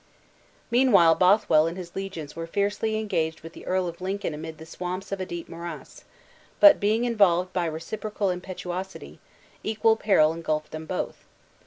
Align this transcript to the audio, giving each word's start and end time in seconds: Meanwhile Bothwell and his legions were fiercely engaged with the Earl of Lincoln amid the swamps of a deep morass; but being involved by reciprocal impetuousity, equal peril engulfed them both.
Meanwhile 0.71 1.13
Bothwell 1.13 1.67
and 1.67 1.77
his 1.77 1.95
legions 1.95 2.35
were 2.35 2.47
fiercely 2.47 2.97
engaged 2.97 3.41
with 3.41 3.53
the 3.53 3.67
Earl 3.67 3.87
of 3.87 4.01
Lincoln 4.01 4.33
amid 4.33 4.57
the 4.57 4.65
swamps 4.65 5.11
of 5.11 5.21
a 5.21 5.27
deep 5.27 5.47
morass; 5.47 6.05
but 6.59 6.79
being 6.79 7.05
involved 7.05 7.53
by 7.53 7.65
reciprocal 7.65 8.31
impetuousity, 8.31 9.19
equal 9.61 9.95
peril 9.95 10.33
engulfed 10.33 10.71
them 10.71 10.87
both. 10.87 11.23